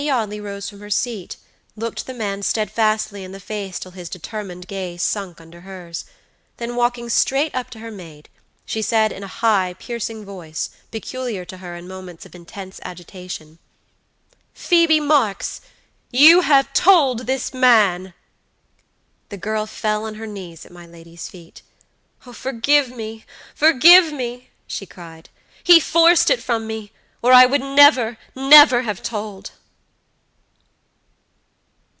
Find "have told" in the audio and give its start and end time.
16.41-17.27, 28.81-29.51